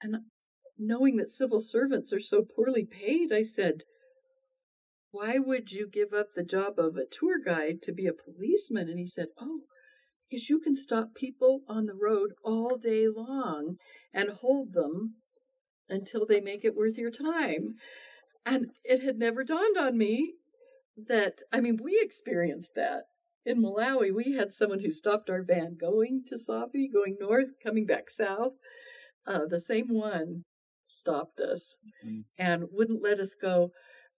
[0.00, 0.18] And
[0.78, 3.82] knowing that civil servants are so poorly paid, I said,
[5.10, 8.88] Why would you give up the job of a tour guide to be a policeman?
[8.88, 9.62] And he said, Oh,
[10.30, 13.74] because you can stop people on the road all day long
[14.14, 15.16] and hold them
[15.88, 17.74] until they make it worth your time.
[18.46, 20.34] And it had never dawned on me
[21.06, 23.04] that, I mean, we experienced that.
[23.44, 27.86] In Malawi, we had someone who stopped our van going to Safi, going north, coming
[27.86, 28.54] back south.
[29.26, 30.44] Uh, the same one
[30.86, 32.20] stopped us mm-hmm.
[32.38, 33.70] and wouldn't let us go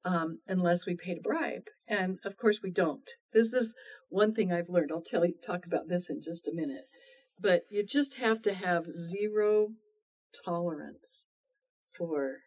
[0.04, 1.64] um, unless we paid a bribe.
[1.86, 3.08] And of course, we don't.
[3.32, 3.74] This is
[4.08, 4.90] one thing I've learned.
[4.92, 6.84] I'll tell you, talk about this in just a minute.
[7.38, 9.68] But you just have to have zero
[10.44, 11.26] tolerance
[11.96, 12.38] for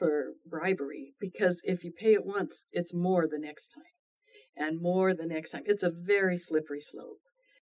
[0.00, 3.84] for bribery because if you pay it once, it's more the next time,
[4.56, 5.62] and more the next time.
[5.66, 7.18] It's a very slippery slope.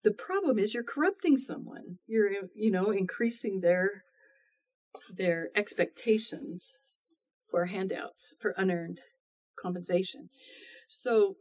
[0.02, 1.98] The problem is you're corrupting someone.
[2.06, 4.02] You're you know increasing their
[5.16, 6.78] their expectations
[7.48, 9.00] for handouts for unearned
[9.58, 10.28] compensation.
[10.88, 11.36] So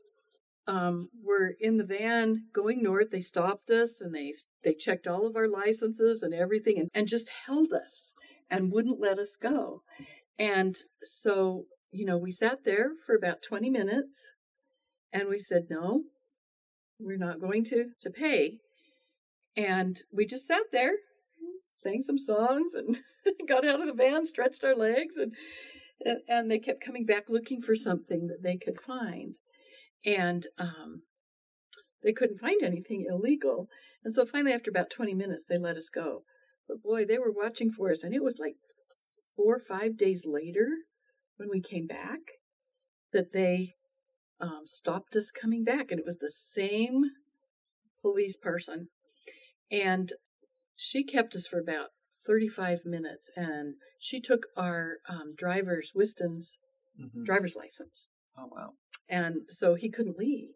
[0.67, 3.09] um, we're in the van going north.
[3.11, 4.31] They stopped us and they
[4.63, 8.13] they checked all of our licenses and everything and, and just held us
[8.47, 9.81] and wouldn't let us go.
[10.37, 14.31] And so, you know, we sat there for about 20 minutes
[15.11, 16.03] and we said, no,
[16.99, 18.57] we're not going to, to pay.
[19.55, 20.93] And we just sat there
[21.73, 22.99] sang some songs and
[23.47, 25.33] got out of the van, stretched our legs, and
[26.27, 29.35] and they kept coming back looking for something that they could find,
[30.05, 31.03] and um,
[32.03, 33.67] they couldn't find anything illegal.
[34.03, 36.23] And so finally, after about twenty minutes, they let us go.
[36.67, 38.55] But boy, they were watching for us, and it was like
[39.35, 40.69] four or five days later
[41.37, 42.19] when we came back
[43.11, 43.73] that they
[44.39, 47.03] um, stopped us coming back, and it was the same
[48.01, 48.89] police person.
[49.71, 50.13] And
[50.75, 51.89] she kept us for about
[52.25, 56.57] 35 minutes and she took our um, driver's, Wiston's
[56.99, 57.23] mm-hmm.
[57.23, 58.09] driver's license.
[58.37, 58.71] Oh, wow.
[59.09, 60.49] And so he couldn't leave.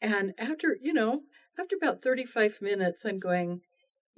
[0.00, 1.22] And after, you know,
[1.58, 3.62] after about 35 minutes, I'm going,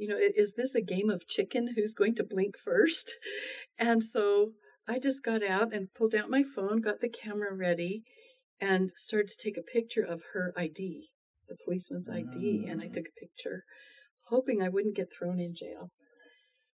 [0.00, 1.74] you know, is this a game of chicken?
[1.76, 3.14] Who's going to blink first?
[3.78, 4.52] And so
[4.86, 8.02] I just got out and pulled out my phone, got the camera ready,
[8.60, 11.08] and started to take a picture of her ID,
[11.48, 12.66] the policeman's ID.
[12.68, 12.92] And I mm.
[12.92, 13.64] took a picture
[14.30, 15.90] hoping I wouldn't get thrown in jail.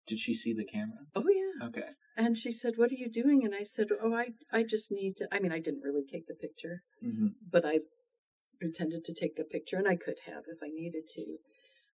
[0.08, 1.06] Did she see the camera?
[1.16, 1.68] Oh yeah.
[1.68, 1.90] Okay.
[2.16, 5.18] And she said, "What are you doing?" And I said, "Oh, I I just need
[5.18, 7.28] to." I mean, I didn't really take the picture, mm-hmm.
[7.52, 7.80] but I
[8.60, 11.38] pretended to take the picture, and I could have if I needed to.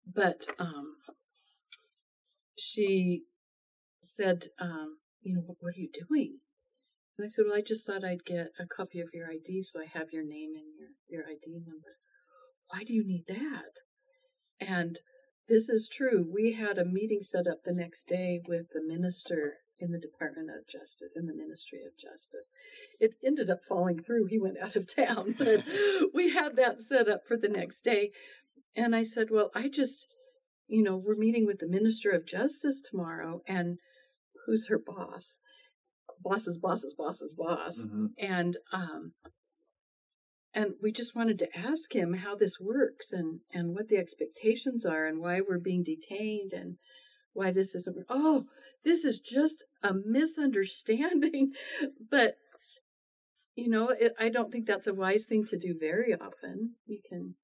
[0.07, 0.97] But um,
[2.59, 3.25] she
[4.01, 6.39] said, um, you know, what, what are you doing?
[7.19, 9.81] And I said, well, I just thought I'd get a copy of your ID so
[9.81, 11.97] I have your name and your, your ID number.
[12.69, 13.81] Why do you need that?
[14.61, 15.01] And
[15.49, 16.27] this is true.
[16.33, 20.49] We had a meeting set up the next day with the minister in the Department
[20.51, 22.51] of Justice, in the Ministry of Justice.
[22.99, 24.27] It ended up falling through.
[24.27, 25.65] He went out of town, but
[26.15, 28.11] we had that set up for the next day.
[28.77, 30.07] And I said, Well, I just,
[30.69, 33.79] you know, we're meeting with the Minister of Justice tomorrow, and
[34.47, 35.39] who's her boss?
[36.23, 37.87] Boss's boss's boss's boss.
[37.87, 38.09] Mhm.
[38.19, 39.13] And, um,
[40.53, 44.87] and we just wanted to ask him how this works and, and what the expectations
[44.87, 46.79] are and why we're being detained and
[47.35, 48.07] why this isn't.
[48.09, 48.47] Oh,
[48.85, 51.53] this is just a misunderstanding.
[52.11, 52.37] But,
[53.55, 56.77] you know, it, I don't think that's a wise thing to do very often.
[56.87, 57.35] You can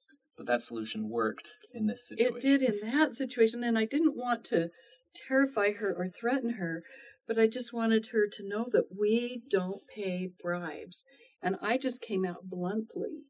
[0.43, 2.36] But that solution worked in this situation.
[2.36, 4.70] it did in that situation, and I didn't want to
[5.14, 6.82] terrify her or threaten her,
[7.28, 11.05] but I just wanted her to know that we don't pay bribes.
[11.40, 13.26] And I just came out bluntly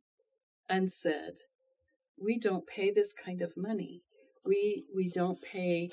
[0.71, 1.35] and said,
[2.19, 4.01] we don't pay this kind of money.
[4.43, 5.91] We we don't pay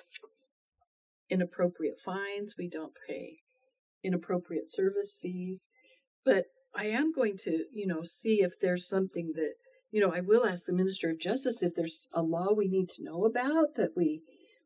[1.30, 3.40] inappropriate fines, we don't pay
[4.06, 5.68] inappropriate service fees,
[6.24, 9.56] but I am going to, you know, see if there's something that
[9.92, 12.90] you know, I will ask the Minister of Justice if there's a law we need
[12.90, 14.22] to know about that we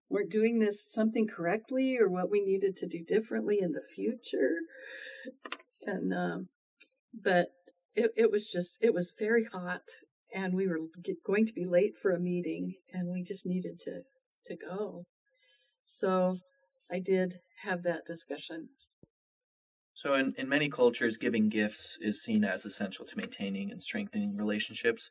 [0.10, 4.58] weren't doing this something correctly or what we needed to do differently in the future.
[5.86, 6.50] And, um,
[7.14, 7.48] but
[7.96, 9.84] it, it was just, it was very hot
[10.34, 10.80] and we were
[11.26, 14.02] going to be late for a meeting and we just needed to,
[14.46, 15.06] to go.
[15.84, 16.38] So
[16.92, 18.70] I did have that discussion.
[20.04, 24.36] So, in, in many cultures, giving gifts is seen as essential to maintaining and strengthening
[24.36, 25.10] relationships.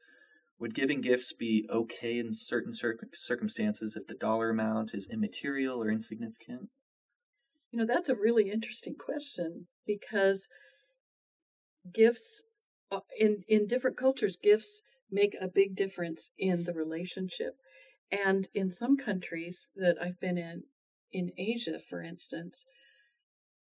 [0.59, 5.82] Would giving gifts be okay in certain cir- circumstances if the dollar amount is immaterial
[5.82, 6.68] or insignificant?
[7.70, 10.47] You know, that's a really interesting question because
[11.90, 12.43] gifts
[12.90, 17.55] uh, in in different cultures gifts make a big difference in the relationship.
[18.11, 20.64] And in some countries that I've been in
[21.11, 22.66] in Asia, for instance,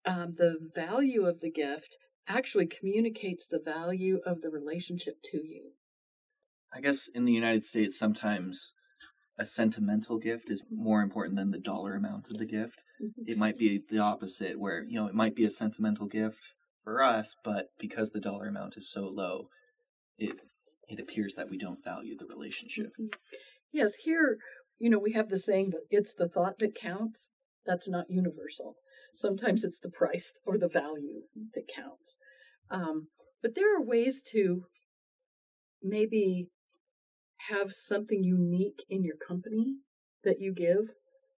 [0.05, 1.96] um, the value of the gift
[2.26, 5.72] actually communicates the value of the relationship to you.
[6.72, 8.72] I guess in the United States, sometimes
[9.38, 12.84] a sentimental gift is more important than the dollar amount of the gift.
[13.26, 16.53] It might be the opposite, where, you know, it might be a sentimental gift
[16.84, 19.48] for us, but because the dollar amount is so low,
[20.18, 20.36] it
[20.88, 22.92] it appears that we don't value the relationship.
[23.01, 23.14] Mhm.
[23.72, 24.38] Yes, here,
[24.78, 27.30] you know, we have the saying that it's the thought that counts.
[27.64, 28.76] That's not universal.
[29.15, 31.23] Sometimes it's the price or the value
[31.55, 32.17] that counts.
[32.71, 33.09] Um,
[33.43, 34.67] but there are ways to
[35.83, 36.49] maybe
[37.49, 39.77] have something unique in your company
[40.25, 40.91] that you give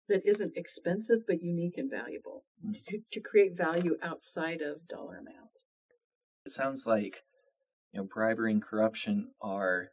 [0.08, 2.84] that isn't expensive but unique and valuable Mhm.
[2.86, 5.66] to, to create value outside of dollar amounts.
[6.44, 7.22] It sounds like
[7.92, 9.92] you know bribery and corruption are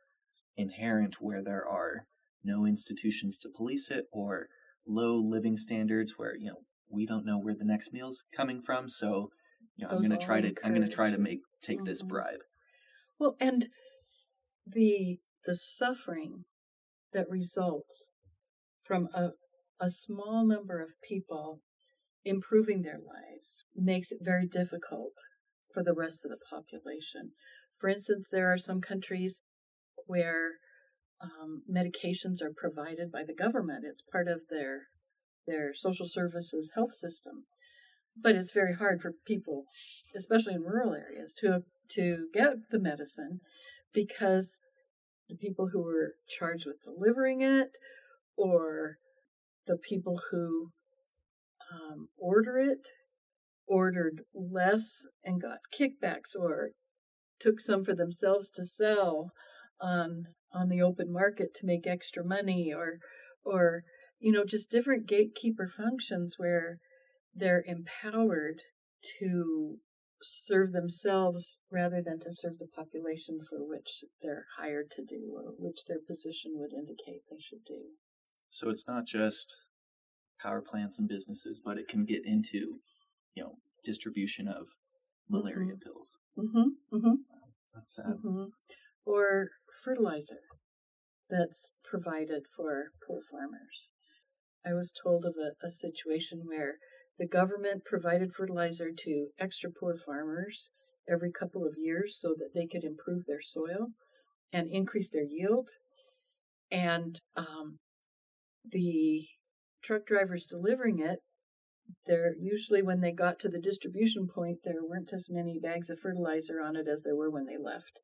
[0.55, 2.07] inherent where there are
[2.43, 4.49] no institutions to police it or
[4.85, 8.89] low living standards where you know we don't know where the next meal's coming from
[8.89, 9.29] so
[9.75, 12.01] you know i'm going to try to i'm going to try to make take this
[12.01, 12.07] Mhm.
[12.09, 12.41] bribe
[13.19, 13.67] Well, and
[14.65, 16.45] the the suffering
[17.13, 18.11] that results
[18.83, 19.31] from a
[19.79, 21.61] a small number of people
[22.25, 25.13] improving their lives makes it very difficult
[25.73, 27.31] for the rest of the population.
[27.77, 29.41] For instance, there are some countries
[30.05, 30.55] where
[31.21, 33.85] um, medications are provided by the government.
[33.87, 34.87] It's part of their
[35.49, 37.45] their social services health system,
[38.15, 39.65] but it's very hard for people,
[40.15, 43.39] especially in rural areas, to to get the medicine
[43.93, 44.59] because
[45.27, 47.71] the people who were charged with delivering it
[48.37, 48.97] or
[49.67, 50.71] the people who
[51.71, 52.87] um, order it
[53.67, 56.71] ordered less and got kickbacks or
[57.39, 59.31] took some for themselves to sell
[59.79, 62.97] on on the open market to make extra money or
[63.45, 63.83] or
[64.19, 66.79] you know just different gatekeeper functions where
[67.35, 68.61] they're empowered
[69.19, 69.77] to
[70.21, 75.53] serve themselves rather than to serve the population for which they're hired to do or
[75.57, 77.81] which their position would indicate they should do.
[78.49, 79.55] so it's not just
[80.41, 82.79] power plants and businesses but it can get into
[83.35, 84.67] you know distribution of
[85.29, 86.95] malaria pills Mm-hmm.
[86.95, 87.15] Mm-hmm.
[87.75, 88.45] that's sad hmm
[89.05, 89.49] Or
[89.83, 90.39] fertilizer
[91.29, 93.91] that's provided for poor farmers.
[94.65, 96.75] I was told of a, a situation where
[97.17, 100.71] the government provided fertilizer to extra poor farmers
[101.09, 103.87] every couple of years so that they could improve their soil
[104.53, 105.69] and increase their yield.
[106.71, 107.79] And um,
[108.69, 109.27] the
[109.83, 111.19] truck drivers delivering it,
[112.05, 115.99] there usually when they got to the distribution point, there weren't as many bags of
[115.99, 117.99] fertilizer on it as there were when they left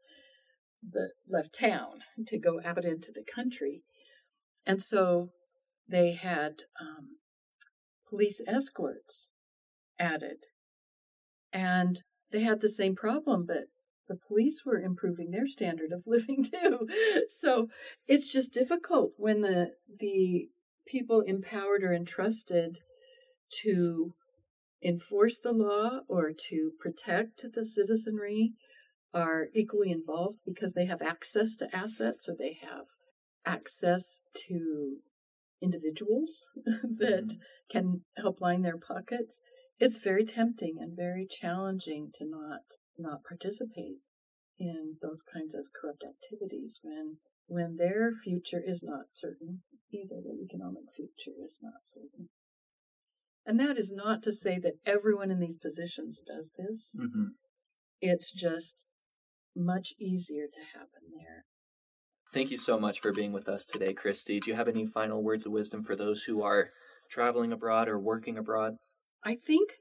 [0.91, 3.81] the left town to go out into the country,
[4.65, 5.29] and so
[5.87, 7.17] they had um,
[8.09, 9.29] police escorts
[9.99, 10.45] added,
[11.53, 13.65] and they had the same problem, but
[14.07, 16.87] the police were improving their standard of living too.
[17.29, 17.69] So
[18.07, 20.49] it's just difficult when the the
[20.87, 22.79] people empowered or entrusted
[23.63, 24.13] to
[24.83, 28.53] enforce the law or to protect the citizenry
[29.13, 32.85] are equally involved because they have access to assets or they have
[33.45, 34.97] access to
[35.61, 37.37] individuals that mm-hmm.
[37.71, 39.39] can help line their pockets
[39.79, 42.61] it's very tempting and very challenging to not
[42.97, 43.97] not participate
[44.57, 50.39] in those kinds of corrupt activities when when their future is not certain either their
[50.43, 52.29] economic future is not certain
[53.45, 57.29] and that is not to say that everyone in these positions does this mm-hmm.
[57.99, 58.85] it's just
[59.55, 61.45] much easier to happen there
[62.33, 65.23] thank you so much for being with us today christy do you have any final
[65.23, 66.69] words of wisdom for those who are
[67.09, 68.75] traveling abroad or working abroad
[69.23, 69.71] i think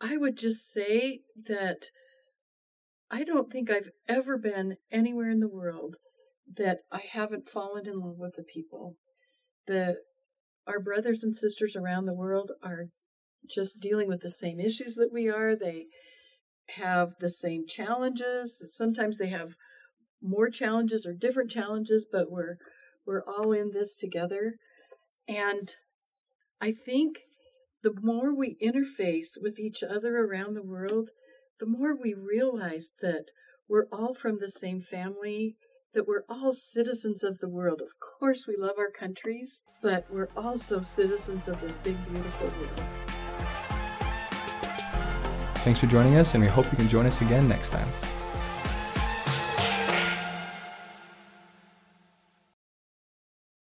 [0.00, 1.86] i would just say that
[3.10, 5.96] I don't think I've ever been anywhere in the world
[6.56, 8.96] that I haven't fallen in love with the people.
[9.66, 9.96] The
[10.66, 12.86] our brothers and sisters around the world are
[13.48, 15.56] just dealing with the same issues that we are.
[15.56, 15.86] They
[16.76, 18.64] have the same challenges.
[18.68, 19.54] Sometimes they have
[20.22, 22.56] more challenges or different challenges, but we're
[23.06, 24.54] we're all in this together.
[25.26, 25.74] And
[26.60, 27.20] I think
[27.82, 31.10] the more we interface with each other around the world,
[31.58, 33.26] the more we realize that
[33.68, 35.56] we're all from the same family,
[35.94, 37.80] that we're all citizens of the world.
[37.80, 42.80] Of course, we love our countries, but we're also citizens of this big, beautiful world.
[45.58, 47.88] Thanks for joining us, and we hope you can join us again next time.